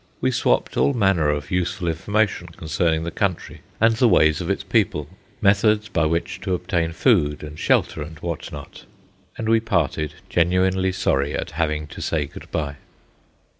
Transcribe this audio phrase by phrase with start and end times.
[0.19, 4.63] We swapped all manner of useful information concerning the country and the ways of its
[4.63, 5.07] people,
[5.41, 8.85] methods by which to obtain food and shelter and what not,
[9.37, 12.77] and we parted genuinely sorry at having to say good bye.